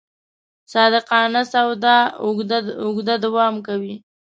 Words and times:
صادقانه 0.71 1.41
سودا 1.53 1.97
اوږده 2.85 3.15
دوام 3.25 3.55
کوي. 3.67 3.95